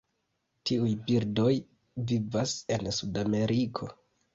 Tiuj 0.69 0.93
birdoj 1.11 1.53
vivas 2.15 2.59
en 2.79 2.95
Sudameriko. 3.03 3.97